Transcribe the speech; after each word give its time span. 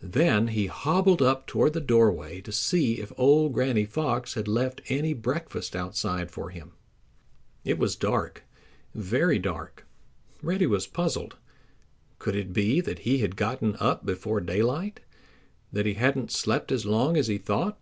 Then 0.00 0.48
he 0.48 0.68
hobbled 0.68 1.20
up 1.20 1.46
toward 1.46 1.74
the 1.74 1.82
doorway 1.82 2.40
to 2.40 2.50
see 2.50 2.94
if 2.94 3.12
old 3.18 3.52
Granny 3.52 3.84
Fox 3.84 4.32
had 4.32 4.48
left 4.48 4.80
any 4.88 5.12
breakfast 5.12 5.76
outside 5.76 6.30
for 6.30 6.48
him. 6.48 6.72
It 7.62 7.76
was 7.78 7.94
dark, 7.94 8.44
very 8.94 9.38
dark. 9.38 9.86
Reddy 10.40 10.66
was 10.66 10.86
puzzled. 10.86 11.36
Could 12.18 12.36
it 12.36 12.54
be 12.54 12.80
that 12.80 13.00
he 13.00 13.18
had 13.18 13.36
gotten 13.36 13.76
up 13.78 14.06
before 14.06 14.40
daylight—that 14.40 15.84
he 15.84 15.92
hadn't 15.92 16.32
slept 16.32 16.72
as 16.72 16.86
long 16.86 17.18
as 17.18 17.26
he 17.26 17.36
thought? 17.36 17.78